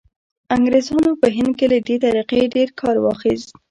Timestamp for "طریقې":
2.03-2.41